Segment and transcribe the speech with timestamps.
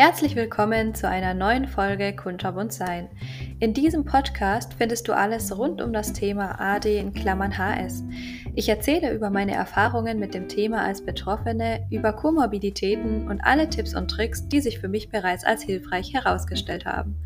[0.00, 3.08] Herzlich willkommen zu einer neuen Folge Kunterbunt Sein.
[3.58, 8.04] In diesem Podcast findest du alles rund um das Thema AD in Klammern HS.
[8.54, 13.96] Ich erzähle über meine Erfahrungen mit dem Thema als Betroffene, über Komorbiditäten und alle Tipps
[13.96, 17.16] und Tricks, die sich für mich bereits als hilfreich herausgestellt haben.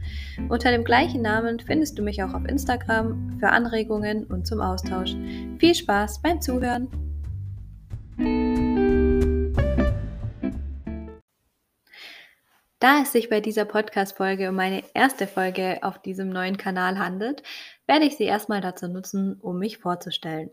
[0.48, 5.14] Unter dem gleichen Namen findest du mich auch auf Instagram für Anregungen und zum Austausch.
[5.58, 6.88] Viel Spaß beim Zuhören!
[12.82, 17.44] Da es sich bei dieser Podcast-Folge um meine erste Folge auf diesem neuen Kanal handelt,
[17.86, 20.50] werde ich sie erstmal dazu nutzen, um mich vorzustellen.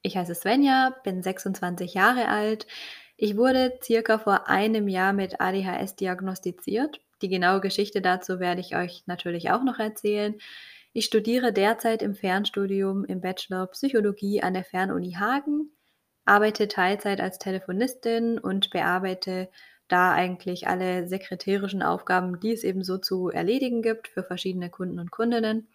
[0.00, 2.68] Ich heiße Svenja, bin 26 Jahre alt.
[3.16, 7.00] Ich wurde circa vor einem Jahr mit ADHS diagnostiziert.
[7.20, 10.36] Die genaue Geschichte dazu werde ich euch natürlich auch noch erzählen.
[10.92, 15.72] Ich studiere derzeit im Fernstudium im Bachelor Psychologie an der Fernuni Hagen,
[16.26, 19.48] arbeite Teilzeit als Telefonistin und bearbeite
[19.88, 24.98] da eigentlich alle sekretärischen Aufgaben, die es eben so zu erledigen gibt für verschiedene Kunden
[24.98, 25.68] und Kundinnen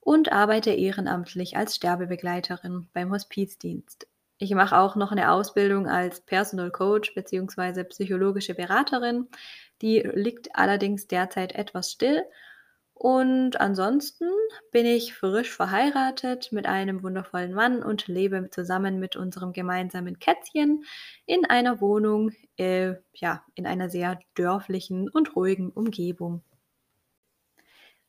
[0.00, 4.06] und arbeite ehrenamtlich als Sterbebegleiterin beim Hospizdienst.
[4.38, 7.84] Ich mache auch noch eine Ausbildung als Personal Coach bzw.
[7.84, 9.28] psychologische Beraterin.
[9.80, 12.24] Die liegt allerdings derzeit etwas still
[13.04, 14.30] und ansonsten
[14.70, 20.84] bin ich frisch verheiratet mit einem wundervollen Mann und lebe zusammen mit unserem gemeinsamen Kätzchen
[21.26, 26.40] in einer Wohnung, äh, ja, in einer sehr dörflichen und ruhigen Umgebung.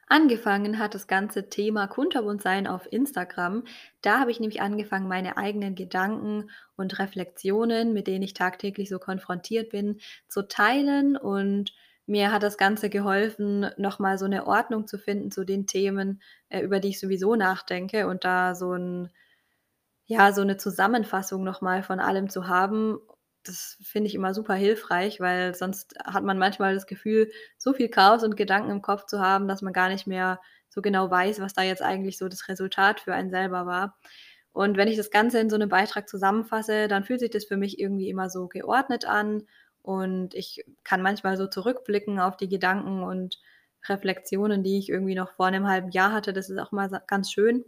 [0.08, 3.66] Angefangen hat das ganze Thema Kunterbunt-Sein auf Instagram.
[4.02, 9.00] Da habe ich nämlich angefangen, meine eigenen Gedanken und Reflexionen, mit denen ich tagtäglich so
[9.00, 10.00] konfrontiert bin,
[10.30, 11.74] zu teilen und
[12.08, 16.62] mir hat das Ganze geholfen, nochmal so eine Ordnung zu finden zu den Themen, äh,
[16.62, 19.10] über die ich sowieso nachdenke und da so ein
[20.06, 23.00] ja, so eine Zusammenfassung nochmal von allem zu haben.
[23.44, 27.90] Das finde ich immer super hilfreich, weil sonst hat man manchmal das Gefühl, so viel
[27.90, 31.40] Chaos und Gedanken im Kopf zu haben, dass man gar nicht mehr so genau weiß,
[31.42, 33.98] was da jetzt eigentlich so das Resultat für einen selber war.
[34.52, 37.58] Und wenn ich das Ganze in so einem Beitrag zusammenfasse, dann fühlt sich das für
[37.58, 39.44] mich irgendwie immer so geordnet an
[39.86, 43.40] und ich kann manchmal so zurückblicken auf die Gedanken und
[43.88, 46.34] Reflexionen, die ich irgendwie noch vor einem halben Jahr hatte.
[46.34, 47.64] Das ist auch mal ganz schön.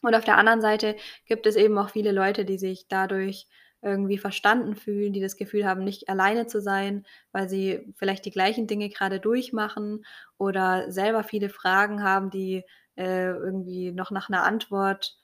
[0.00, 0.94] Und auf der anderen Seite
[1.26, 3.48] gibt es eben auch viele Leute, die sich dadurch
[3.82, 8.30] irgendwie verstanden fühlen, die das Gefühl haben, nicht alleine zu sein, weil sie vielleicht die
[8.30, 10.04] gleichen Dinge gerade durchmachen
[10.38, 12.62] oder selber viele Fragen haben, die
[12.94, 15.18] äh, irgendwie noch nach einer Antwort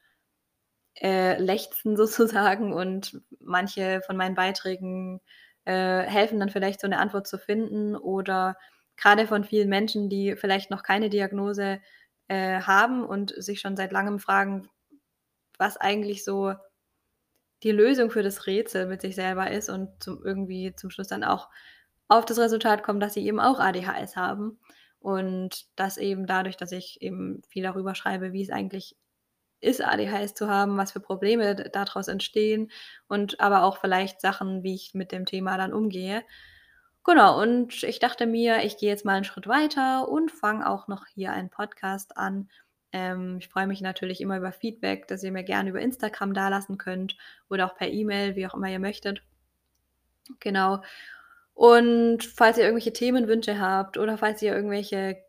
[1.00, 2.72] äh, lechzen sozusagen.
[2.72, 5.20] Und manche von meinen Beiträgen
[5.64, 8.56] äh, helfen dann vielleicht so eine Antwort zu finden oder
[8.96, 11.80] gerade von vielen Menschen, die vielleicht noch keine Diagnose
[12.28, 14.68] äh, haben und sich schon seit langem fragen,
[15.58, 16.54] was eigentlich so
[17.62, 21.24] die Lösung für das Rätsel mit sich selber ist und zum, irgendwie zum Schluss dann
[21.24, 21.48] auch
[22.08, 24.58] auf das Resultat kommen, dass sie eben auch ADHS haben.
[24.98, 28.96] Und das eben dadurch, dass ich eben viel darüber schreibe, wie es eigentlich
[29.60, 32.70] ist, ADHS zu haben, was für Probleme daraus entstehen
[33.08, 36.22] und aber auch vielleicht Sachen, wie ich mit dem Thema dann umgehe.
[37.04, 40.86] Genau, und ich dachte mir, ich gehe jetzt mal einen Schritt weiter und fange auch
[40.86, 42.48] noch hier einen Podcast an.
[42.92, 46.78] Ähm, ich freue mich natürlich immer über Feedback, das ihr mir gerne über Instagram dalassen
[46.78, 47.16] könnt
[47.48, 49.22] oder auch per E-Mail, wie auch immer ihr möchtet.
[50.40, 50.82] Genau.
[51.54, 55.22] Und falls ihr irgendwelche Themenwünsche habt oder falls ihr irgendwelche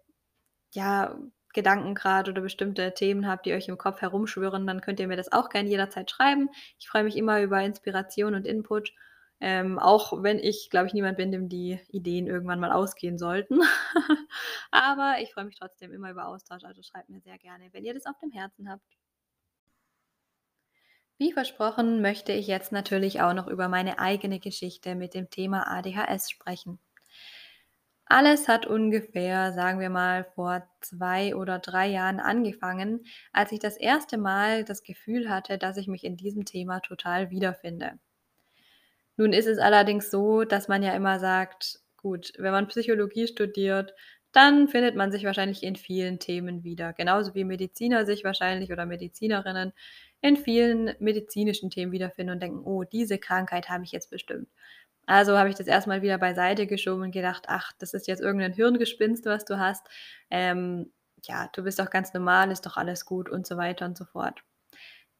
[0.73, 1.17] ja,
[1.53, 5.17] Gedanken gerade oder bestimmte Themen habt, die euch im Kopf herumschwirren, dann könnt ihr mir
[5.17, 6.49] das auch gerne jederzeit schreiben.
[6.79, 8.93] Ich freue mich immer über Inspiration und Input.
[9.43, 13.59] Ähm, auch wenn ich, glaube ich, niemand bin, dem die Ideen irgendwann mal ausgehen sollten.
[14.71, 17.95] Aber ich freue mich trotzdem immer über Austausch, also schreibt mir sehr gerne, wenn ihr
[17.95, 18.85] das auf dem Herzen habt.
[21.17, 25.67] Wie versprochen möchte ich jetzt natürlich auch noch über meine eigene Geschichte mit dem Thema
[25.67, 26.79] ADHS sprechen.
[28.11, 33.77] Alles hat ungefähr, sagen wir mal, vor zwei oder drei Jahren angefangen, als ich das
[33.77, 37.99] erste Mal das Gefühl hatte, dass ich mich in diesem Thema total wiederfinde.
[39.15, 43.93] Nun ist es allerdings so, dass man ja immer sagt, gut, wenn man Psychologie studiert,
[44.33, 46.91] dann findet man sich wahrscheinlich in vielen Themen wieder.
[46.91, 49.71] Genauso wie Mediziner sich wahrscheinlich oder Medizinerinnen
[50.19, 54.49] in vielen medizinischen Themen wiederfinden und denken, oh, diese Krankheit habe ich jetzt bestimmt.
[55.05, 58.53] Also habe ich das erstmal wieder beiseite geschoben und gedacht, ach, das ist jetzt irgendein
[58.53, 59.87] Hirngespinst, was du hast.
[60.29, 60.91] Ähm,
[61.23, 64.05] ja, du bist doch ganz normal, ist doch alles gut und so weiter und so
[64.05, 64.43] fort.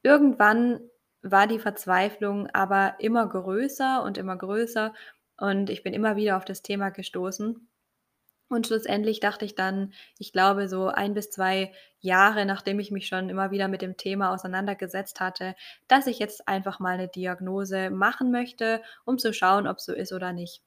[0.04, 0.82] Irgendwann
[1.22, 4.94] war die Verzweiflung aber immer größer und immer größer
[5.38, 7.71] und ich bin immer wieder auf das Thema gestoßen
[8.52, 13.08] und schlussendlich dachte ich dann, ich glaube, so ein bis zwei Jahre, nachdem ich mich
[13.08, 15.56] schon immer wieder mit dem Thema auseinandergesetzt hatte,
[15.88, 19.94] dass ich jetzt einfach mal eine Diagnose machen möchte, um zu schauen, ob es so
[19.94, 20.62] ist oder nicht.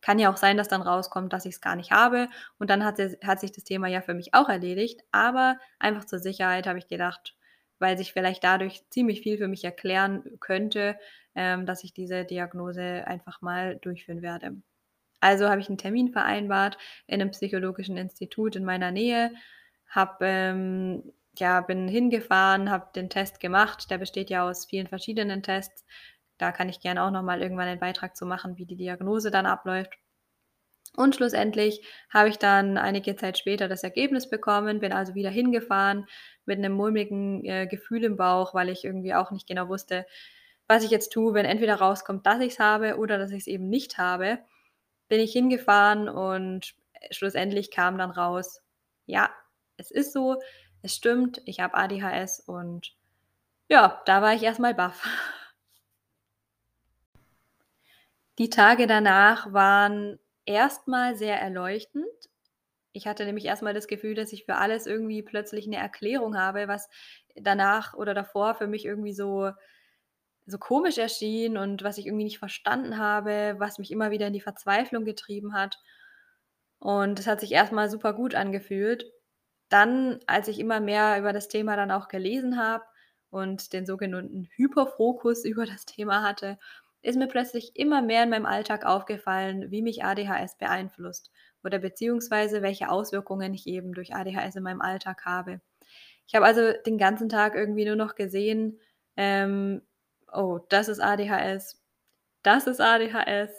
[0.00, 2.28] Kann ja auch sein, dass dann rauskommt, dass ich's gar nicht habe
[2.58, 5.02] und dann hat hat sich das Thema ja für mich auch erledigt.
[5.12, 7.36] Aber einfach zur Sicherheit habe ich gedacht,
[7.78, 10.96] weil sich vielleicht dadurch ziemlich viel für mich erklären könnte,
[11.34, 14.56] ähm, dass ich diese Diagnose einfach mal durchführen werde.
[15.22, 19.32] Also habe ich 'n Termin vereinbart in 'nem psychologischen Institut in meiner Nähe,
[19.88, 23.88] habe, ähm ja, bin hingefahren, habe den Test gemacht.
[23.90, 25.84] Der besteht ja aus vielen verschiedenen Tests.
[26.38, 29.30] Da kann ich gerne auch noch mal irgendwann einen Beitrag zu machen, wie die Diagnose
[29.30, 29.92] dann abläuft.
[30.96, 31.82] Und schlussendlich
[32.12, 36.06] habe ich dann einige Zeit später das Ergebnis bekommen, bin also wieder hingefahren
[36.46, 40.06] mit 'nem mulmigen, äh, Gefühl im Bauch, weil ich irgendwie auch nicht genau wusste,
[40.68, 43.98] was ich jetzt tue, wenn entweder rauskommt, dass ich's habe oder dass ich's eben nicht
[43.98, 44.38] habe.
[45.10, 48.62] Bin ich hingefahren und, äh, schlussendlich kam dann raus:
[49.06, 49.28] „Ja,
[49.76, 50.40] es ist so,
[50.82, 52.94] es stimmt, ich habe ADHS“, und
[53.70, 55.02] ja, da war ich erst mal baff.
[58.38, 62.06] Die Tage danach waren erst mal sehr erleuchtend.
[62.92, 66.38] Ich hatte nämlich erst mal das Gefühl, dass ich für alles irgendwie plötzlich 'ne Erklärung
[66.38, 66.88] habe, was
[67.36, 69.50] danach oder davor für mich irgendwie so
[70.50, 74.32] so komisch erschien und was ich irgendwie nicht verstanden habe, was mich immer wieder in
[74.32, 75.78] die Verzweiflung getrieben hat.
[76.78, 79.04] Und das hat sich erst mal supergut angefühlt.
[79.68, 82.84] Dann, als ich immer mehr über das Thema dann auch gelesen habe
[83.30, 86.58] und den sogenannten Hyperfokus über das Thema hatte,
[87.02, 91.30] ist mir plötzlich immer mehr in meinem Alltag aufgefallen, wie mich ADHS beeinflusst
[91.64, 95.60] oder beziehungsweise welche Auswirkungen ich eben durch ADHS in meinem Alltag habe.
[96.26, 98.80] Ich habe also den ganzen Tag irgendwie nur noch gesehen,
[99.16, 99.82] ähm:
[100.32, 101.80] „Oh, das ist ADHS,
[102.42, 103.50] das ist ADHS,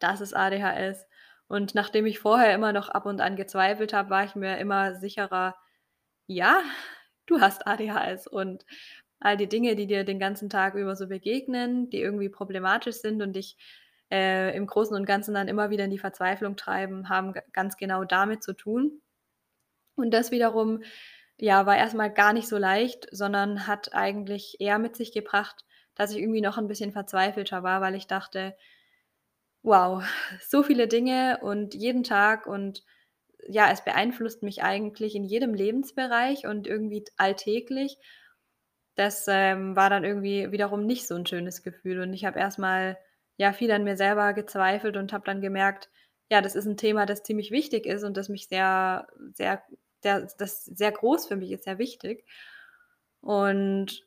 [0.00, 1.06] das ist ADHS.“
[1.48, 4.94] Und nachdem ich vorher immer noch ab und an gezweifelt habe, war ich mir immer
[4.96, 5.56] sicherer:
[6.26, 6.62] „Ja,
[7.26, 8.64] du hast ADHS.“ Und
[9.20, 13.22] all die Dinge, die dir den ganzen Tag über so begegnen, die irgendwie problematisch sind
[13.22, 13.56] und dich,
[14.10, 18.04] äh, im Großen und Ganzen dann immer wieder in die Verzweiflung treiben, haben ganz genau
[18.04, 19.02] damit zu tun.
[19.96, 20.82] Und das wiederum,
[21.38, 25.64] ja, war erst mal gar nicht so leicht, sondern hat eigentlich eher mit sich gebracht,
[25.96, 28.54] dass ich irgendwie noch 'n bisschen verzweifelter war, weil ich dachte:
[29.64, 30.02] „Wow,
[30.48, 32.82] so viele Dinge und jeden Tag und
[33.48, 37.98] ja, es beeinflusst mich eigentlich in jedem Lebensbereich und irgendwie alltäglich.“
[38.98, 42.58] Das, ähm, war dann irgendwie wiederum nicht so 'n schönes Gefühl und ich habe erst
[42.58, 42.98] mal,
[43.36, 45.90] ja, viel an mir selber gezweifelt und habe dann gemerkt,
[46.30, 49.62] ja, das ist 'n Thema, das ziemlich wichtig ist und das mich sehr sehr
[50.04, 52.24] der das sehr groß für mich ist, sehr wichtig
[53.22, 54.02] und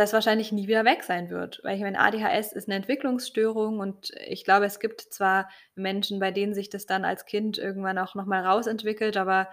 [0.00, 1.60] das wahrscheinlich nie wieder weg sein wird.
[1.64, 6.32] Weil ich meine, ADHS ist 'ne Entwicklungsstörung und ich glaube, es gibt zwar Menschen, bei
[6.32, 9.48] denen sich das dann als Kind irgendwann auch noch mal rausentwickelt, aber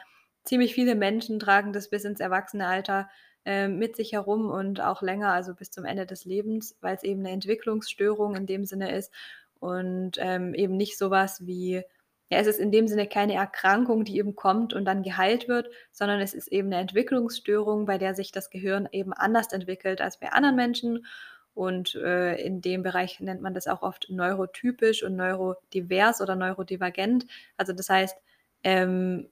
[0.46, 3.10] ziemlich viele Menschen tragen das bis ins Erwachsenenalter,
[3.46, 7.22] ähm, mit sich herum und auch länger, also bis zum Ende des Lebens, weil's eben
[7.24, 9.14] 'ne Entwicklungsstörung in dem Sinne ist
[9.60, 11.84] und, ähm, eben nicht so was wie
[12.30, 15.70] ja, es ist in dem Sinne keine Erkrankung, die eben kommt und dann geheilt wird,
[15.92, 20.20] sondern es ist eben 'ne Entwicklungsstörung, bei der sich das Gehirn eben anders entwickelt als
[20.20, 21.06] bei anderen Menschen
[21.54, 27.26] und, äh, in dem Bereich nennt man das auch oft neurotypisch und neurodivers oder neurodivergent.
[27.58, 28.18] Also, das heißt,
[28.64, 29.30] ähm,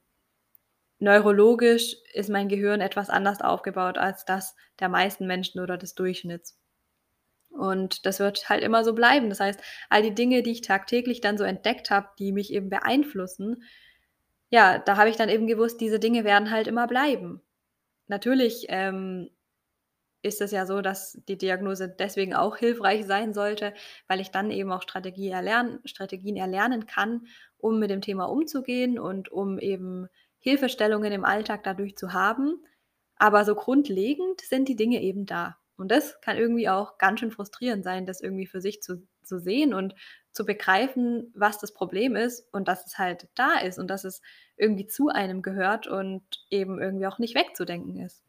[1.00, 6.58] neurologisch ist mein Gehirn etwas anders aufgebaut als das der meisten Menschen oder des Durchschnitts.
[7.58, 9.30] Und das wird halt immer so bleiben.
[9.30, 9.60] Das heißt,
[9.90, 13.64] all die Dinge, die ich tagtäglich dann so entdeckt habe, die mich eben beeinflussen,
[14.50, 17.42] ja, da habe ich dann eben gewusst, diese Dinge werden halt immer bleiben.
[18.08, 19.30] Natürlich, ähm,
[20.26, 23.74] ist es ja so, dass die Diagnose deswegen auch hilfreich sein sollte,
[24.08, 28.98] weil ich dann eben auch Strategie erlernen Strategien erlernen kann, um mit dem Thema umzugehen
[28.98, 30.08] und um eben
[30.40, 32.56] Hilfestellungen im Alltag dadurch zu haben.
[33.18, 35.58] Aber so grundlegend sind die Dinge eben da.
[35.78, 39.40] Und das kann irgendwie auch ganz schön frustrierend sein, das irgendwie für sich zu zu
[39.40, 39.96] sehen und
[40.32, 44.22] zu begreifen, was das Problem ist und dass es halt da ist und dass es
[44.56, 48.22] irgendwie zu einem gehört und eben irgendwie auch nicht wegzudenken ist.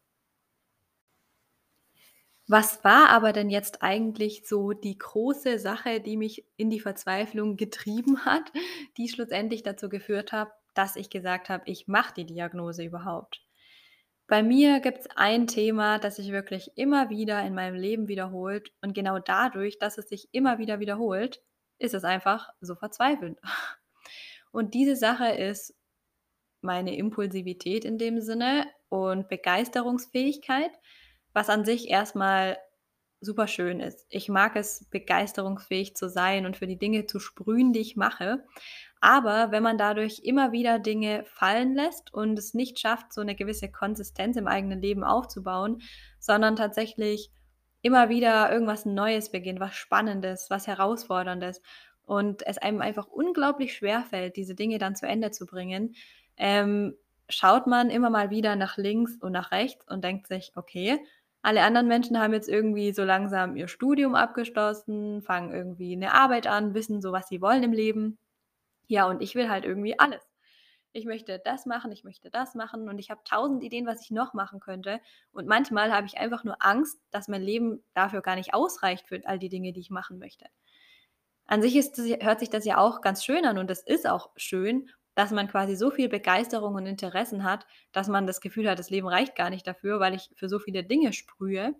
[2.49, 7.55] Was war aber denn jetzt eigentlich so die große Sache, die mich in die Verzweiflung
[7.55, 8.51] getrieben hat,
[8.97, 13.46] die schlussendlich dazu geführt hat, dass ich gesagt habe: „Ich mache die Diagnose überhaupt?“
[14.27, 18.93] Bei mir gibt's ein Thema, das sich wirklich immer wieder in meinem Leben wiederholt und
[18.93, 21.41] genau dadurch, dass es sich immer wieder wiederholt,
[21.79, 23.39] ist es einfach so verzweifelnd.
[24.51, 25.75] Und diese Sache ist
[26.61, 30.71] meine Impulsivität in dem Sinne und Begeisterungsfähigkeit,
[31.33, 32.15] was an sich erst
[33.21, 34.05] mal superschön ist.
[34.09, 38.43] Ich mag es, begeisterungsfähig zu sein und für die Dinge zu sprühen, die ich mache.
[39.01, 43.35] Aber wenn man dadurch immer wieder Dinge fallen lässt und es nicht schafft, so 'ne
[43.35, 45.81] gewisse Konsistenz im eigenen Leben aufzubauen,
[46.19, 47.31] sondern tatsächlich
[47.81, 51.61] immer wieder irgendwas Neues beginnt, was Spannendes, was Herausforderndes
[52.03, 55.95] und es einem einfach unglaublich schwerfällt, diese Dinge dann zu Ende zu bringen,
[56.37, 56.95] ähm,
[57.29, 60.99] schaut man immer mal wieder nach links und nach rechts und denkt sich: „Okay,
[61.47, 66.47] alle anderen Menschen haben jetzt irgendwie so langsam ihr Studium abgeschlossen, fangen irgendwie 'ne Arbeit
[66.47, 68.19] an, wissen so, was sie wollen im Leben.
[68.87, 70.23] Ja, und ich will halt irgendwie alles.
[70.93, 74.11] Ich möchte das machen, ich möchte das machen und ich habe tausend Ideen, was ich
[74.11, 75.01] noch machen könnte.
[75.31, 79.21] Und manchmal habe ich einfach nur Angst, dass mein Leben dafür gar nicht ausreicht für
[79.25, 80.45] all die Dinge, die ich machen möchte.
[81.47, 84.07] An sich ist das hört sich das ja auch ganz schön an und es ist
[84.07, 88.69] auch schön, dass man quasi so viel Begeisterung und Interessen hat, dass man das Gefühl
[88.69, 91.73] hat, das Leben reicht gar nicht dafür, weil ich für so viele Dinge sprühe.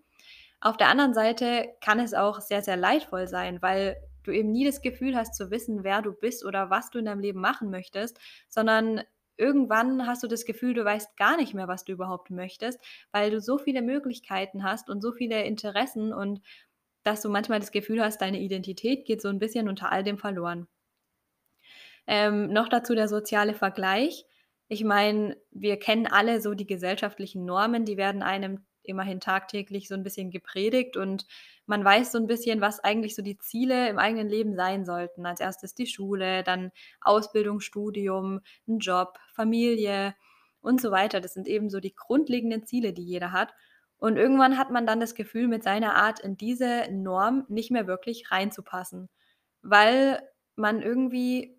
[0.59, 4.65] Auf der anderen Seite kann es auch sehr, sehr leidvoll sein, weil du eben nie
[4.65, 7.69] das Gefühl hast zu wissen, wer du bist oder was du in deinem Leben machen
[7.69, 8.17] möchtest,
[8.49, 9.03] sondern
[9.37, 12.79] irgendwann hast du das Gefühl, du weißt gar nicht mehr, was du überhaupt möchtest,
[13.11, 16.41] weil du so viele Möglichkeiten hast und so viele Interessen und
[17.03, 20.17] dass du manchmal das Gefühl hast, deine Identität geht so ein bisschen unter all dem
[20.17, 20.67] verloren.
[22.07, 24.25] Ähm, noch dazu der soziale Vergleich.
[24.69, 29.95] Ich meine, wir kennen alle so die gesellschaftlichen Normen, die werden einem immerhin tagtäglich so
[29.95, 31.25] ein bisschen gepredigt und
[31.65, 35.25] man weiß so ein bisschen, was eigentlich so die Ziele im eigenen Leben sein sollten.
[35.25, 36.71] Als Erstes die Schule, dann
[37.01, 40.15] Ausbildung, Studium, 'n Job, Familie
[40.61, 41.19] und so weiter.
[41.21, 43.53] Das sind eben so die grundlegenden Ziele, die jeder hat.
[43.97, 47.87] Und irgendwann hat man dann das Gefühl, mit seiner Art in diese Norm nicht mehr
[47.87, 49.09] wirklich reinzupassen,
[49.61, 50.21] weil
[50.55, 51.56] man irgendwie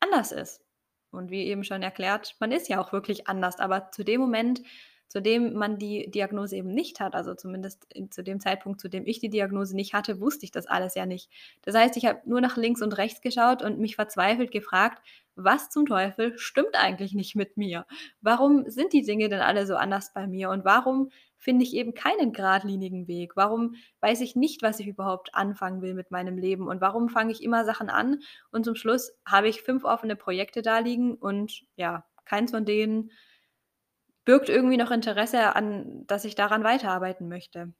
[0.00, 0.62] anders ist.
[1.10, 4.62] Und wie eben schon erklärt, man ist ja auch wirklich anders, aber zu dem Moment,
[5.08, 8.88] zu dem man die Diagnose eben nicht hat, also zumindest in zu dem Zeitpunkt, zu
[8.90, 11.30] dem ich die Diagnose nicht hatte, wusste ich das alles ja nicht.
[11.62, 15.02] Das heißt, ich habe nur nach links und rechts geschaut und mich verzweifelt gefragt:
[15.34, 17.86] „Was zum Teufel stimmt eigentlich nicht mit mir?
[18.20, 21.94] Warum sind die Dinge denn alle so anders bei mir und warum finde ich eben
[21.94, 23.36] keinen geradlinigen Weg?
[23.36, 27.32] Warum weiß ich nicht, was ich überhaupt anfangen will mit meinem Leben und warum fange
[27.32, 31.62] ich immer Sachen an und zum Schluss habe ich 5 offene Projekte da liegen und
[31.76, 33.10] ja, keins von denen
[34.24, 37.72] birgt irgendwie noch Interesse an dass ich daran weiterarbeiten möchte.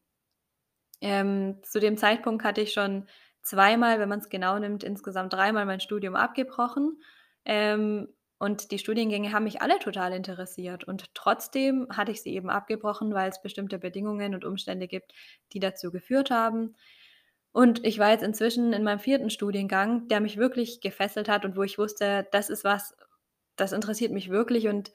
[1.00, 3.06] Ähm, zu dem Zeitpunkt hatte ich schon
[3.42, 7.00] zweimal, wenn man's genau nimmt, insgesamt dreimal mein Studium abgebrochen.
[7.44, 12.50] Ähm, und die Studiengänge haben mich alle total interessiert und trotzdem hatte ich sie eben
[12.50, 15.12] abgebrochen, weil's bestimmte Bedingungen und Umstände gibt,
[15.52, 16.76] die dazu geführt haben.
[17.52, 21.56] Und ich war jetzt inzwischen in meinem vierten Studiengang, der mich wirklich gefesselt hat und
[21.56, 22.94] wo ich wusste, das ist was,
[23.56, 24.92] das interessiert mich wirklich und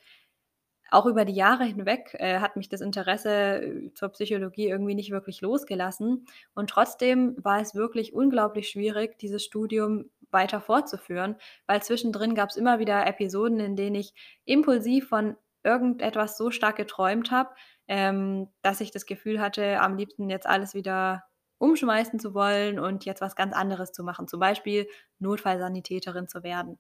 [0.93, 5.11] auch über die Jahre hinweg, äh, hat mich das Interesse, äh, zur Psychologie irgendwie nicht
[5.11, 6.25] wirklich losgelassen.
[6.53, 11.35] Und trotzdem war es wirklich unglaublich schwierig, dieses Studium weiter fortzuführen,
[11.67, 14.13] weil zwischendrin gab's immer wieder Episoden, in denen ich
[14.45, 17.51] impulsiv von irgendetwas so stark geträumt habe,
[17.87, 21.23] ähm, dass ich das Gefühl hatte, am liebsten jetzt alles wieder
[21.59, 24.87] umschmeißen zu wollen und jetzt was ganz anderes zu machen, zum Beispiel
[25.19, 26.77] Notfallsanitäterin zu werden.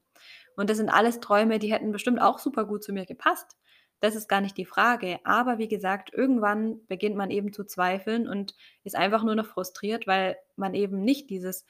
[0.57, 3.55] Und das sind alles Träume, die hätten bestimmt auch super gut zu mir gepasst.
[4.03, 5.21] Das ist gar nicht die Frage.
[5.23, 10.07] Aber wie gesagt, irgendwann beginnt man eben zu zweifeln und ist einfach nur noch frustriert,
[10.07, 11.65] weil man eben nicht dieses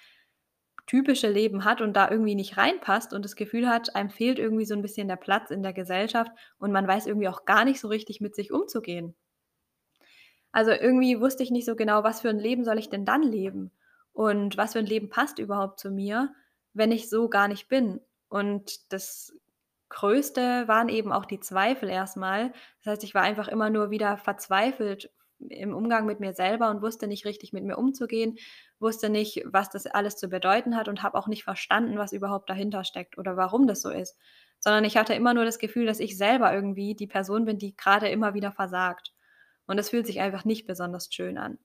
[0.88, 4.66] typische Leben hat und da irgendwie nicht reinpasst und das Gefühl hat, einem fehlt irgendwie
[4.66, 7.80] so 'n bisschen der Platz in der Gesellschaft und man weiß irgendwie auch gar nicht
[7.82, 9.16] so richtig mit sich umzugehen.
[10.56, 13.24] Also, irgendwie wusste ich nicht so genau, was für 'n Leben soll ich denn dann
[13.24, 13.72] leben?
[14.14, 16.32] Und was für 'n Leben passt überhaupt zu mir,
[16.74, 18.00] wenn ich so gar nicht bin?
[18.30, 19.34] Und das
[19.94, 22.52] Größte waren eben auch die Zweifel erst mal.
[22.82, 25.12] Das heißt, ich war einfach immer nur wieder verzweifelt
[25.50, 28.38] im Umgang mit mir selber und wusste nicht richtig, mit mir umzugehen,
[28.80, 32.50] wusste nicht, was das alles zu bedeuten hat und habe auch nicht verstanden, was überhaupt
[32.50, 34.18] dahinter steckt oder warum das so ist.
[34.60, 37.76] Sondern ich hatte immer nur das Gefühl, dass ich selber irgendwie die Person bin, die
[37.76, 39.14] grade immer wieder versagt.
[39.68, 41.60] Und das fühlt sich einfach nicht besonders schön an.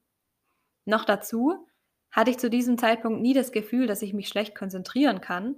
[0.84, 1.66] Noch dazu
[2.10, 5.56] hatte ich zu diesem Zeitpunkt nie das Gefühl, dass ich mich schlecht konzentrieren kann,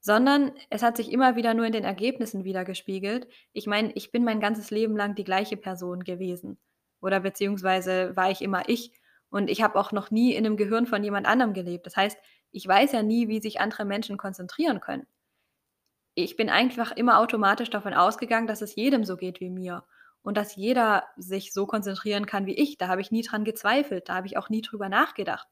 [0.00, 3.28] sondern es hat sich immer wieder nur in den Ergebnissen widergespiegelt.
[3.52, 6.58] Ich meine, ich bin mein ganzes Leben lang die gleiche Person gewesen
[7.00, 8.92] oder beziehungsweise war ich immer ich
[9.30, 11.86] und ich habe auch noch nie in 'nem Gehirn von jemand anderem gelebt.
[11.86, 12.18] Das heißt,
[12.52, 15.06] ich weiß ja nie, wie sich andere Menschen konzentrieren können.
[16.14, 19.84] Ich bin einfach immer automatisch davon ausgegangen, dass es jedem so geht wie mir
[20.22, 22.78] und dass jeder sich so konzentrieren kann wie ich.
[22.78, 25.48] Da habe ich nie dran gezweifelt, da habe ich auch nie drüber nachgedacht.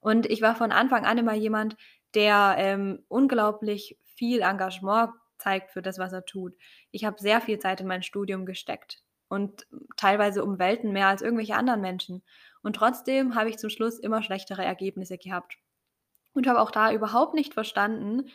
[0.00, 1.76] Und ich war von Anfang an immer jemand,
[2.16, 6.54] der, ähm, unglaublich viel Engagement zeigt für das, was er tut.
[6.90, 11.22] Ich habe sehr viel Zeit in mein Studium gesteckt und teilweise um Welten mehr als
[11.22, 12.24] irgendwelche anderen Menschen.
[12.62, 15.58] Und trotzdem habe ich zum Schluss immer schlechtere Ergebnisse gehabt
[16.32, 18.30] und habe auch da überhaupt nicht verstanden,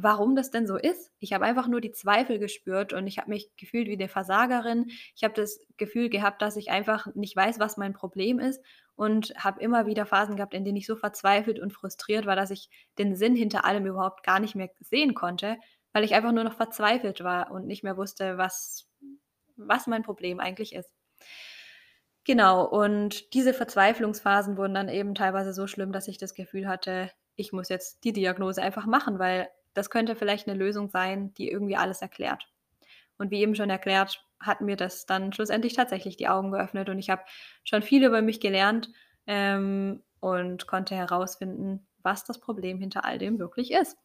[0.00, 1.10] warum das denn so ist.
[1.18, 4.86] Ich habe einfach nur die Zweifel gespürt und ich habe mich gefühlt wie 'ne Versagerin.
[5.16, 8.62] Ich habe das Gefühl gehabt, dass ich einfach nicht weiß, was mein Problem ist
[8.96, 12.50] und habe immer wieder Phasen gehabt, in denen ich so verzweifelt und frustriert war, dass
[12.50, 15.56] ich den Sinn hinter allem überhaupt gar nicht mehr sehen konnte,
[15.92, 18.88] weil ich einfach nur noch verzweifelt war und nicht mehr wusste, was
[19.56, 20.90] was mein Problem eigentlich ist.
[22.26, 27.10] Genau, und diese Verzweiflungsphasen wurden dann eben teilweise so schlimm, dass ich das Gefühl hatte,
[27.36, 31.50] ich muss jetzt die Diagnose einfach machen, weil das könnte vielleicht 'ne Lösung sein, die
[31.50, 32.48] irgendwie alles erklärt.
[33.18, 36.98] Und wie eben schon erklärt, hat mir das dann schlussendlich tatsächlich die Augen geöffnet und
[36.98, 37.22] ich habe
[37.64, 38.90] schon viel über mich gelernt,
[39.26, 43.96] ähm, und konnte herausfinden, was das Problem hinter all dem wirklich ist.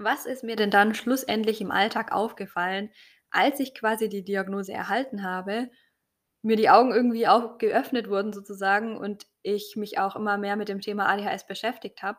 [0.00, 2.90] Was ist mir denn dann schlussendlich im Alltag aufgefallen,
[3.32, 5.70] als ich quasi die Diagnose erhalten habe,
[6.42, 10.68] mir die Augen irgendwie auch geöffnet wurden sozusagen und ich mich auch immer mehr mit
[10.68, 12.18] dem Thema ADHS beschäftigt habe?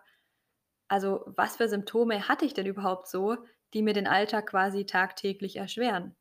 [0.89, 3.37] Also, was für Symptome hatte ich denn überhaupt so,
[3.73, 6.15] die mir den Alltag quasi tagtäglich erschweren?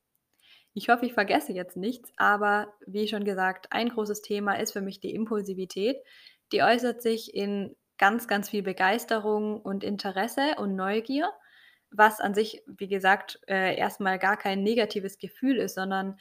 [0.75, 4.81] Ich hoffe, ich vergesse jetzt nichts, aber wie schon gesagt, ein großes Thema ist für
[4.83, 5.99] mich die Impulsivität.
[6.53, 11.33] Die äußert sich in ganz, ganz viel Begeisterung und Interesse und Neugier,
[11.91, 16.19] was an sich, wie gesagt, äh, erst mal gar kein negatives Gefühl ist, sondern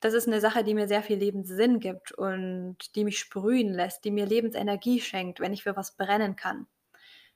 [0.00, 4.04] das ist 'ne Sache, die mir sehr viel Lebenssinn gibt und die mich sprühen lässt,
[4.04, 6.66] die mir Lebensenergie schenkt, wenn ich für was brennen kann.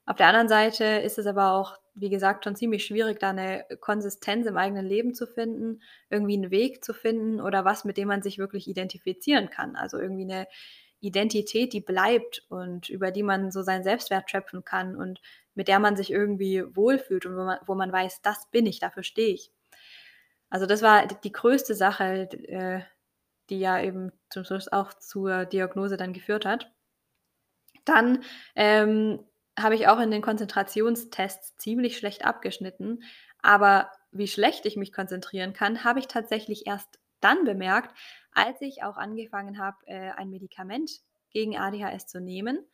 [0.09, 3.65] Auf der anderen Seite ist es aber auch, wie gesagt, schon ziemlich schwierig, da 'ne
[3.81, 5.81] Konsistenz im eigenen Leben zu finden,
[6.11, 9.77] irgendwie 'n Weg zu finden oder was, mit dem man sich wirklich identifizieren kann.
[9.77, 10.49] Also, irgendwie 'ne
[11.01, 15.21] Identität, die bleibt und über die man so seinen Selbstwert schöpfen kann und
[15.55, 18.81] mit der man sich irgendwie wohlfühlt und wo man wo man weiß: „Das bin ich,
[18.81, 19.49] dafür stehe ich.“
[20.53, 22.81] Also, das war die größte Sache, äh,
[23.51, 26.71] die ja eben zum Schluss auch zur Diagnose dann geführt hat.
[27.87, 28.23] Dann,
[28.55, 29.21] ähm,
[29.59, 33.03] habe ich auch in den Konzentrationstests ziemlich schlecht abgeschnitten,
[33.43, 37.97] aber wie schlecht ich mich konzentrieren kann, habe ich tatsächlich erst dann bemerkt,
[38.33, 40.91] als ich auch angefangen habe, äh, ein Medikament
[41.31, 42.67] gegen ADHS zu nehmen.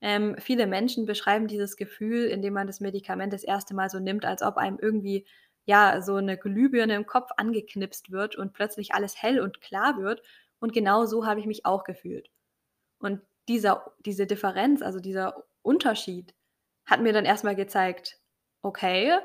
[0.00, 3.74] Ähm, viele Menschen beschreiben dieses Gefühl, indem man das Medikament das 1.
[3.74, 5.26] Mal so nimmt, als ob einem irgendwie,
[5.66, 10.22] ja, so 'ne Glühbirne im Kopf angeknipst wird und plötzlich alles hell und klar wird
[10.60, 12.30] und genau so habe ich mich auch gefühlt.
[13.00, 16.34] Und dieser diese Differenz, also dieser Unterschied
[16.86, 18.18] hat mir dann erst mal gezeigt:
[18.62, 19.18] „Okay,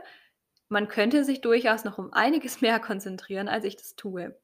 [0.69, 4.37] man könnte sich durchaus noch um einiges mehr konzentrieren, als ich das tue.“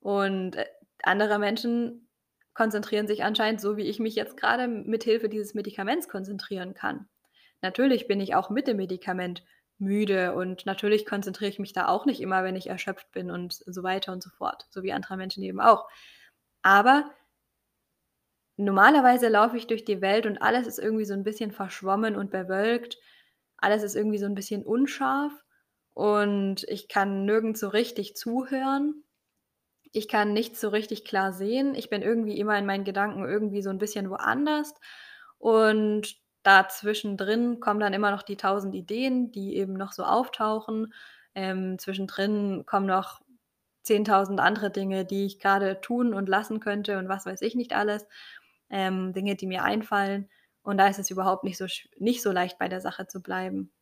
[0.00, 0.66] Und, äh,
[1.02, 2.08] andere Menschen
[2.54, 7.08] konzentrieren sich anscheinend so, wie ich mich jetzt grade mit Hilfe dieses Medikaments konzentrieren kann.
[7.62, 9.44] Natürlich bin ich auch mit dem Medikament
[9.78, 13.54] müde und natürlich konzentriere ich mich da auch nicht immer, wenn ich erschöpft bin und
[13.66, 15.88] so weiter und so fort, so wie andere Menschen eben auch.
[16.62, 17.10] Aber
[18.58, 22.30] normalerweise laufe ich durch die Welt und alles ist irgendwie so 'n bisschen verschwommen und
[22.30, 22.98] bewölkt.
[23.58, 25.32] Alles ist irgendwie so 'n bisschen unscharf
[25.94, 29.04] und ich kann nirgends so richtig zuhören.
[29.92, 31.74] Ich kann nichts so richtig klar sehen.
[31.76, 34.74] Ich bin irgendwie immer in meinen Gedanken irgendwie so 'n bisschen woanders
[35.38, 40.94] und da zwischendrin kommen dann immer noch die 1.000 Ideen, die eben noch so auftauchen.
[41.36, 43.22] Ähm, zwischendrin kommen noch
[43.84, 47.74] 10.000 andere Dinge, die ich grade tun und lassen könnte und was weiß ich nicht
[47.76, 48.06] alles.
[48.72, 50.30] Ähm, Dinge, die mir einfallen
[50.64, 51.66] und da ist es überhaupt nicht so
[51.98, 53.72] nicht so leicht, bei der Sache zu bleiben.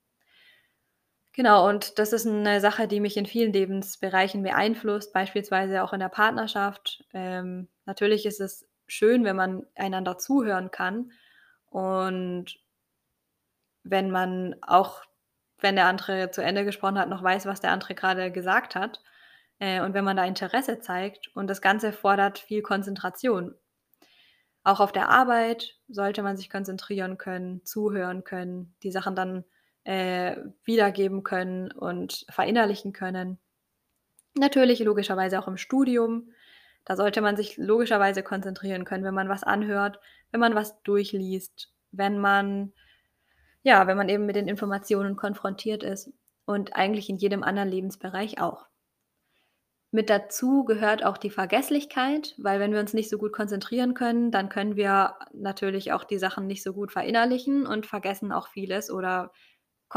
[1.34, 6.00] Genau, und das ist 'ne Sache, die mich in vielen Lebensbereichen beeinflusst, beispielsweise auch in
[6.00, 7.04] der Partnerschaft.
[7.12, 11.12] Ähm, natürlich ist es schön, wenn man einander zuhören kann
[11.66, 12.60] und
[13.84, 15.02] wenn man auch,
[15.58, 19.02] wenn der andere zu Ende gesprochen hat, noch weiß, was der andere grade gesagt hat,
[19.58, 23.54] äh, und wenn man da Interesse zeigt und das Ganze fordert viel Konzentration.
[24.62, 29.44] Auch auf der Arbeit sollte man sich konzentrieren können, zuhören können, die Sachen dann,
[29.84, 33.38] äh, wiedergeben können und verinnerlichen können.
[34.34, 36.30] Natürlich logischerweise auch im Studium.
[36.84, 41.72] Da sollte man sich logischerweise konzentrieren können, wenn man was anhört, wenn man was durchliest,
[41.92, 42.72] wenn man
[43.62, 46.12] ja, wenn man eben mit den Informationen konfrontiert ist
[46.46, 48.69] und eigentlich in jedem anderen Lebensbereich auch.
[49.92, 54.30] Mit dazu gehört auch die Vergesslichkeit, weil wenn wir uns nicht so gut konzentrieren können,
[54.30, 58.90] dann können wir natürlich auch die Sachen nicht so gut verinnerlichen und vergessen auch vieles
[58.90, 59.32] oder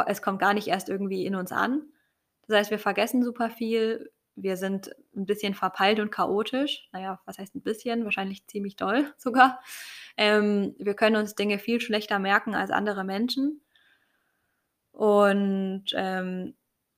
[0.08, 1.84] es kommt gar nicht erst irgendwie in uns an.
[2.48, 4.12] Das heißt, wir vergessen super viel.
[4.36, 6.90] Wir sind 'n bisschen verpeilt und chaotisch.
[6.92, 8.04] Na ja, was heißt 'n bisschen?
[8.06, 9.62] Wahrscheinlich ziemlich doll sogar.
[10.18, 13.62] Ähm, wir können uns Dinge viel schlechter merken als andere Menschen.
[14.94, 16.54] Und, ähm,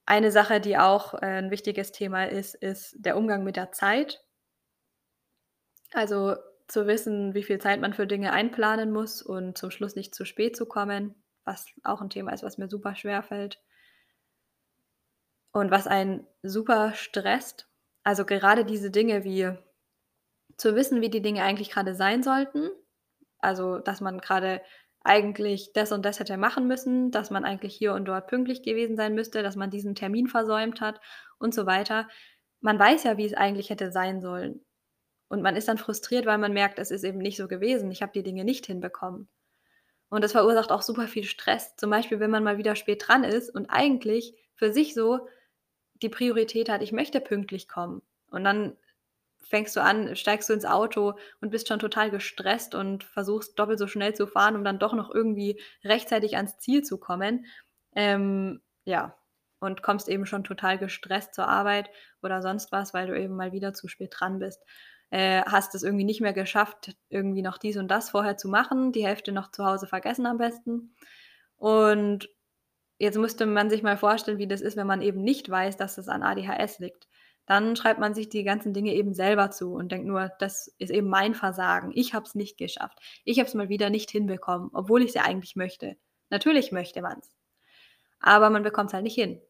[0.05, 4.21] eine Sache, die auch, äh, 'n wichtiges Thema ist, ist der Umgang mit der Zeit.
[5.93, 6.35] Also,
[6.67, 10.25] zu wissen, wie viel Zeit man für Dinge einplanen muss und zum Schluss nicht zu
[10.25, 11.15] spät zu kommen.
[11.47, 13.59] was auch 'n Thema ist, was mir super schwerfällt.
[15.55, 17.69] Und was einen super stresst.
[18.03, 19.53] Also, gerade diese Dinge wie
[20.57, 22.69] zu wissen, wie die Dinge eigentlich grade sein sollten.
[23.39, 24.61] Also, dass man grade
[25.05, 28.97] eigentlich das und das hätte machen müssen, dass man eigentlich hier und dort pünktlich gewesen
[28.97, 30.99] sein müsste, dass man diesen Termin versäumt hat
[31.39, 32.07] und so weiter.
[32.61, 34.65] Man weiß ja, wie es eigentlich hätte sein sollen.
[35.29, 37.91] Und man ist dann frustriert, weil man merkt, es ist eben nicht so gewesen.
[37.91, 39.29] Ich habe die Dinge nicht hinbekommen.
[40.09, 41.75] Und das verursacht auch super viel Stress.
[41.77, 45.27] Zum Beispiel, wenn man mal wieder spät dran ist und eigentlich für sich so
[45.95, 48.77] die Priorität hat: „Ich möchte pünktlich kommen.“ Und dann
[49.49, 53.79] fängst du an steigst du ins Auto und bist schon total gestresst und versuchst doppelt
[53.79, 57.45] so schnell zu fahren, um dann doch noch irgendwie rechtzeitig ans Ziel zu kommen.
[57.95, 59.15] Ähm, ja,
[59.59, 61.89] und kommst eben schon total gestresst zur Arbeit
[62.21, 64.61] oder sonst was, weil du eben mal wieder zu spät dran bist.
[65.09, 68.91] Äh, hast es irgendwie nicht mehr geschafft, irgendwie noch dies und das vorher zu machen,
[68.91, 70.95] die Hälfte noch zu Hause vergessen am besten.
[71.57, 72.29] Und
[72.97, 75.97] jetzt müsste man sich mal vorstellen, wie das ist, wenn man eben nicht weiß, dass
[75.97, 77.07] es an ADHS liegt.
[77.47, 80.91] Dann schreibt man sich die ganzen Dinge eben selber zu und denkt nur: „Das ist
[80.91, 81.91] eben mein Versagen.
[81.93, 82.99] Ich habe es nicht geschafft.
[83.23, 85.97] Ich habe es mal wieder nicht hinbekommen, obwohl ich's ja eigentlich möchte.“
[86.29, 87.29] Natürlich möchte man's,
[88.19, 89.41] aber man bekommt's halt nicht hin.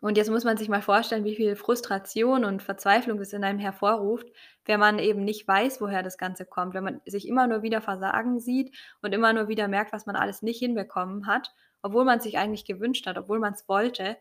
[0.00, 3.58] Und jetzt muss man sich mal vorstellen, wie viel Frustration und Verzweiflung das in einem
[3.58, 4.26] hervorruft,
[4.64, 7.82] wenn man eben nicht weiß, woher das Ganze kommt, wenn man sich immer nur wieder
[7.82, 11.52] Versagen sieht und immer nur wieder merkt, was man alles nicht hinbekommen hat,
[11.82, 14.16] obwohl man's sich eigentlich gewünscht hat, obwohl man's wollte,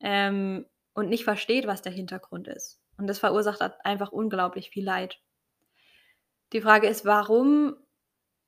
[0.00, 0.66] ähm,
[0.96, 2.80] und nicht versteht, was der Hintergrund ist.
[2.98, 5.20] Und das verursacht halt einfach unglaublich viel Leid.
[6.52, 7.76] Die Frage ist, warum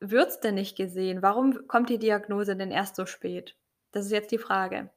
[0.01, 1.23] wird's denn nicht gesehen?
[1.23, 3.57] Warum kommt die Diagnose denn erst so spät?
[3.93, 4.91] Das ist jetzt die Frage.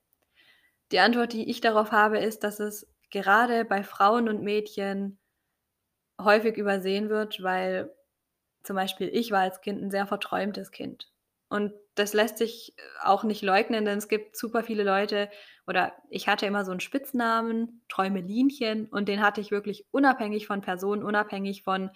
[0.92, 5.20] Die Antwort, die ich darauf habe, ist, dass es gerade bei Frauen und Mädchen
[6.20, 7.94] häufig übersehen wird, weil
[8.64, 11.12] zum Beispiel ich war als Kind 'n sehr verträumtes Kind.
[11.50, 15.30] Und das lässt sich auch nicht leugnen, denn es gibt super viele Leute
[15.72, 20.62] oder ich hatte immer so 'n Spitznamen, Träumelinchen, und den hatte ich wirklich unabhängig von
[20.62, 21.92] Personen, unabhängig von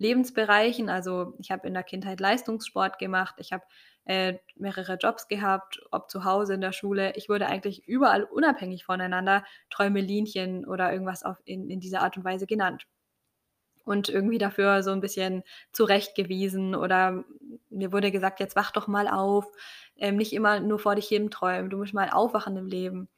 [0.00, 0.90] Lebensbereichen.
[0.90, 3.64] Also, ich habe in der Kindheit Leistungssport gemacht, ich habe,
[4.06, 7.12] äh, mehrere Jobs gehabt, ob zu Hause, in der Schule.
[7.16, 12.24] Ich wurde eigentlich überall unabhängig voneinander Träumelinchen oder irgendwas auf in in dieser Art und
[12.24, 12.86] Weise genannt.
[13.88, 17.24] Und irgendwie dafür so 'n bisschen zurechtgewiesen oder
[17.70, 19.46] mir wurde gesagt: „Jetzt wach doch mal auf,
[19.96, 23.08] ähm, nicht immer nur vor dich hin träumen, du musst mal aufwachen im Leben.“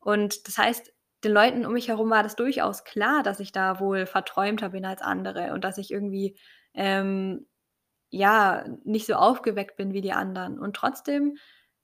[0.00, 0.92] Und das heißt,
[1.24, 4.84] den Leuten um mich herum war das durchaus klar, dass ich da wohl verträumter bin
[4.84, 6.36] als andere und dass ich irgendwie,
[6.74, 7.46] ähm,
[8.10, 10.58] ja, nicht so aufgeweckt bin wie die anderen.
[10.60, 11.38] Und trotzdem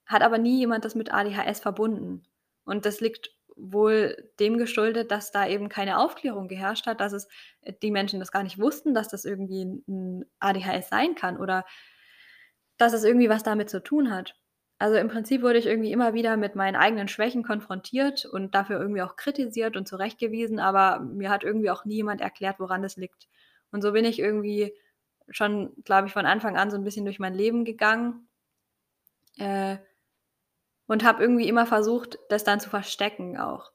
[0.07, 2.23] hat aber nie jemand das mit ADHS verbunden.
[2.65, 7.27] Und das liegt wohl dem geschuldet, dass da eben keine Aufklärung geherrscht hat, dass es
[7.61, 11.37] äh, die Menschen das gar nicht wussten, dass das irgendwie 'n 'n ADHS sein kann
[11.37, 11.65] oder
[12.77, 14.35] dass es irgendwie was damit zu tun hat.
[14.79, 18.79] Also, im Prinzip wurde ich irgendwie immer wieder mit meinen eigenen Schwächen konfrontiert und dafür
[18.79, 22.95] irgendwie auch kritisiert und zurechtgewiesen, aber mir hat irgendwie auch nie jemand erklärt, woran das
[22.95, 23.27] liegt.
[23.71, 24.73] Und so bin ich irgendwie
[25.29, 28.29] schon, glaube ich, von Anfang an so 'n bisschen durch mein Leben gegangen
[29.37, 29.77] äh,
[30.89, 33.71] und habe irgendwie immer versucht, das dann zu verstecken auch.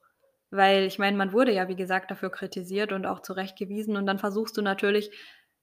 [0.51, 4.19] Weil ich meine, man wurde ja, wie gesagt, dafür kritisiert und auch zurechtgewiesen und dann
[4.19, 5.11] versuchst du natürlich,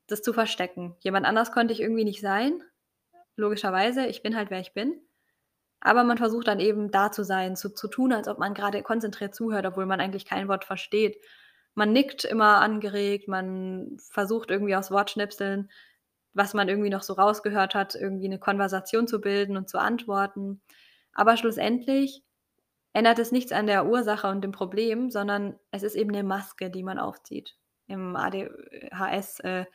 [0.08, 0.96] das zu verstecken.
[1.00, 2.62] Jemand anders konnte ich irgendwie nicht sein,
[3.36, 4.06] logischerweise.
[4.06, 4.94] Ich bin halt, wer ich bin.
[5.80, 8.82] Aber man versucht dann eben da zu sein, so zu tun, als ob man grade
[8.82, 11.18] konzentriert zuhört, obwohl man eigentlich kein Wort versteht.
[11.74, 15.70] Man nickt immer angeregt, man versucht irgendwie aus Wortschnipseln,
[16.34, 20.62] was man irgendwie noch so rausgehört hat, irgendwie 'ne Konversation zu bilden und zu antworten.
[21.14, 22.22] Aber schlussendlich
[22.94, 26.70] ändert es nichts an der Ursache und dem Problem, sondern es ist eben 'ne Maske,
[26.70, 27.56] die man aufzieht.
[27.88, 29.66] Im ADHS äh,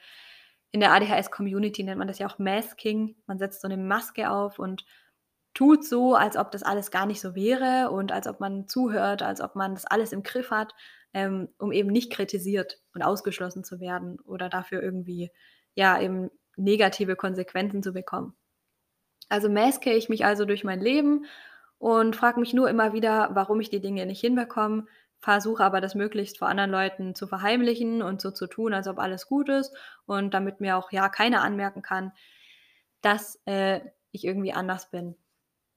[0.71, 3.15] in der ADHS-Community nennt man das ja auch Masking.
[3.27, 4.85] Man setzt so 'ne Maske auf und
[5.55, 9.23] tut so, als ob das alles gar nicht so wäre und als ob man zuhört,
[9.23, 10.73] als ob man das alles im Griff hat,
[11.13, 15.31] ähm, um eben nicht kritisiert und ausgeschlossen zu werden oder dafür irgendwie,
[15.75, 18.35] ja, eben negative Konsequenzen zu bekommen.
[19.31, 21.25] Also, maske ich mich also durch mein Leben
[21.79, 24.85] und frage mich nur immer wieder, warum ich die Dinge nicht hinbekomme,
[25.19, 28.99] versuche aber, das möglichst vor anderen Leuten zu verheimlichen und so zu tun, als ob
[28.99, 32.13] alles gut ist und damit mir auch, ja, keiner anmerken kann,
[33.01, 35.15] dass, äh, ich irgendwie anders bin.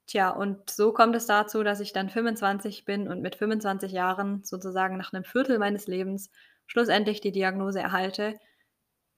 [0.08, 4.44] Tja, und so kommt es dazu, dass ich dann 25 bin und mit 25 Jahren
[4.44, 6.30] sozusagen nach 'nem Viertel meines Lebens
[6.66, 8.38] schlussendlich die Diagnose erhalte,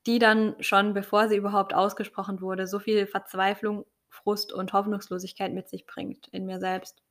[0.07, 5.69] die dann schon, bevor sie überhaupt ausgesprochen wurde, so viel Verzweiflung, Frust und Hoffnungslosigkeit mit
[5.69, 7.03] sich bringt in mir selbst.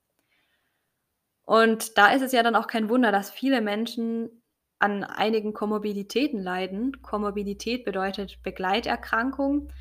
[1.43, 4.43] Und da ist es ja dann auch kein Wunder, dass viele Menschen
[4.79, 7.01] an einigen Komorbiditäten leiden.
[7.01, 9.71] Komorbidität bedeutet Begleiterkrankung.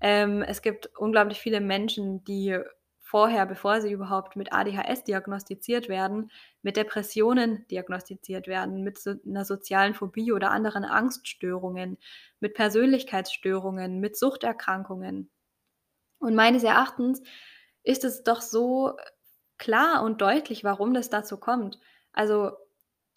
[0.00, 2.58] Ähm, es gibt unglaublich viele Menschen, die
[3.00, 6.30] vorher, bevor sie überhaupt mit ADHS diagnostiziert werden,
[6.62, 11.98] mit Depressionen diagnostiziert werden, mit so einer sozialen Phobie oder anderen Angststörungen,
[12.40, 15.30] mit Persönlichkeitsstörungen, mit Suchterkrankungen.
[16.18, 17.22] Und meines Erachtens
[17.82, 18.96] ist es doch so
[19.58, 21.78] klar und deutlich, warum das dazu kommt.
[22.12, 22.52] Also,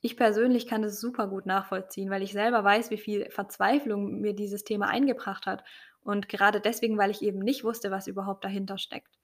[0.01, 4.33] ich persönlich kann das super gut nachvollziehen, weil ich selber weiß, wie viel Verzweiflung mir
[4.33, 5.63] dieses Thema eingebracht hat.
[6.01, 9.19] Und gerade deswegen, weil ich eben nicht wusste, was überhaupt dahinter steckt.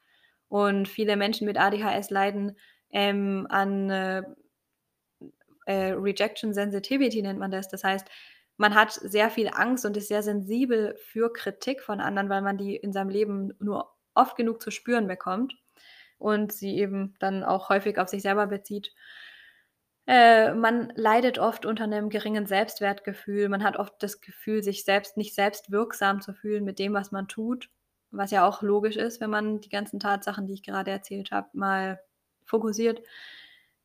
[0.50, 2.58] Und viele Menschen mit ADHS leiden
[2.92, 4.24] ähm, an äh,
[5.66, 7.70] äh, Rejection Sensitivity nennt man das.
[7.70, 8.08] Das heißt,
[8.58, 12.58] man hat sehr viel Angst und ist sehr sensibel für Kritik von anderen, weil man
[12.58, 15.56] die in seinem Leben nur oft genug zu spüren bekommt
[16.18, 18.94] und sie eben dann auch häufig auf sich selber bezieht.
[20.08, 23.50] Äh, man leidet oft unter einem geringen Selbstwertgefühl.
[23.50, 27.12] Man hat oft das Gefühl, sich selbst nicht selbst wirksam zu fühlen mit dem, was
[27.12, 27.70] man tut,
[28.12, 31.50] was ja auch logisch ist, wenn man die ganzen Tatsachen, die ich gerade erzählt habe,
[31.54, 32.00] mal
[32.46, 33.02] fokussiert.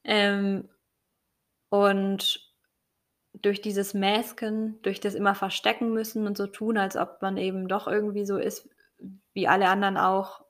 [0.04, 0.68] Ähm,
[1.70, 2.49] und
[3.34, 7.68] durch dieses Masken, durch das immer verstecken müssen und so tun, als ob man eben
[7.68, 8.68] doch irgendwie so ist
[9.32, 10.44] wie alle anderen auch,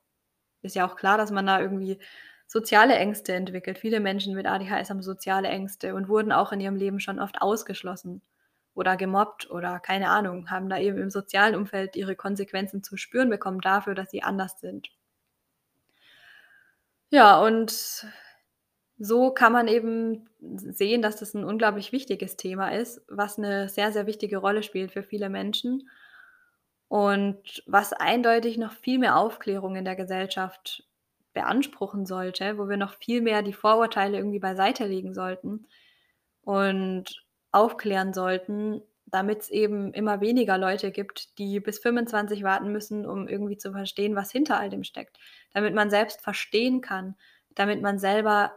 [0.63, 1.99] ist ja auch klar, dass man da irgendwie
[2.47, 3.79] soziale Ängste entwickelt.
[3.79, 7.41] Viele Menschen mit ADHS haben soziale Ängste und wurden auch in ihrem Leben schon oft
[7.41, 8.23] ausgeschlossen
[8.75, 13.31] oder gemobbt oder keine Ahnung, haben da eben im sozialen Umfeld ihre Konsequenzen zu spüren
[13.31, 14.91] bekommen dafür, dass sie anders sind.
[17.13, 18.07] Ja, und
[19.03, 23.93] so kann man eben sehen, dass das ein unglaublich wichtiges Thema ist, was eine sehr,
[23.93, 25.89] sehr wichtige Rolle spielt für viele Menschen
[26.89, 30.85] und was eindeutig noch viel mehr Aufklärung in der Gesellschaft
[31.33, 35.67] beanspruchen sollte, wo wir noch viel mehr die Vorurteile irgendwie beiseite legen sollten
[36.43, 43.07] und aufklären sollten, damit es eben immer weniger Leute gibt, die bis 25 warten müssen,
[43.07, 45.17] um irgendwie zu verstehen, was hinter all dem steckt.
[45.55, 47.15] Damit man selbst verstehen kann,
[47.55, 48.53] damit man selber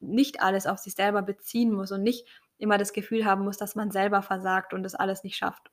[0.00, 2.26] nicht alles auf sich selber beziehen muss und nicht
[2.58, 5.70] immer das Gefühl haben muss, dass man selber versagt und das alles nicht schafft.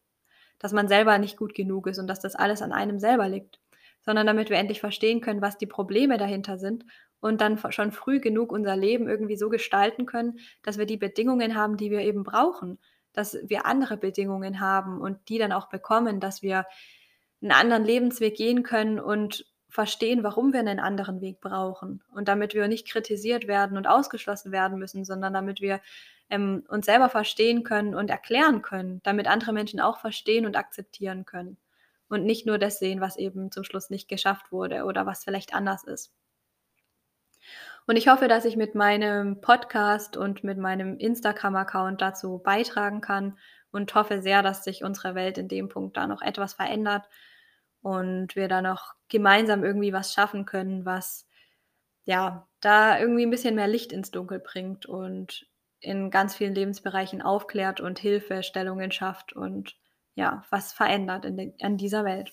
[0.60, 3.60] Dass man selber nicht gut genug ist und dass das alles an einem selber liegt.
[4.02, 6.86] Sondern damit wir endlich verstehen können, was die Probleme dahinter sind
[7.20, 11.56] und dann schon früh genug unser Leben irgendwie so gestalten können, dass wir die Bedingungen
[11.56, 12.80] haben, die wir eben brauchen.
[13.14, 16.66] Dass wir andere Bedingungen haben und die dann auch bekommen, dass wir
[17.42, 22.56] einen anderen Lebensweg gehen können und verstehen, warum wir einen anderen Weg brauchen und damit
[22.56, 25.82] wir nicht kritisiert werden und ausgeschlossen werden müssen, sondern damit wir
[26.30, 31.26] ähm, uns selber verstehen können und erklären können, damit andere Menschen auch verstehen und akzeptieren
[31.26, 31.58] können
[32.10, 35.54] und nicht nur das sehen, was eben zum Schluss nicht geschafft wurde oder was vielleicht
[35.54, 36.12] anders ist.
[37.86, 43.38] Und ich hoffe, dass ich mit meinem Podcast und mit meinem Instagram-Account dazu beitragen kann
[43.72, 47.08] und hoffe sehr, dass sich unsere Welt in dem Punkt da noch etwas verändert
[47.82, 51.28] und wir da noch gemeinsam irgendwie was schaffen können, was
[52.06, 55.48] ja da irgendwie ein bisschen mehr Licht ins Dunkel bringt und
[55.80, 59.76] in ganz vielen Lebensbereichen aufklärt und Hilfestellungen schafft und
[60.16, 62.32] ja, was verändert in, in dieser Welt.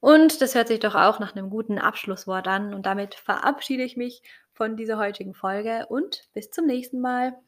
[0.00, 2.74] Und das hört sich doch auch nach einem guten Abschlusswort an.
[2.74, 4.22] Und damit verabschiede ich mich
[4.52, 7.38] von dieser heutigen Folge und bis zum nächsten Mal.